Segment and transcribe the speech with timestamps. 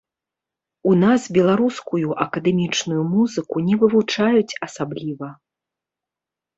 [0.91, 5.29] У нас беларускую акадэмічную музыку не вывучаюць асабліва.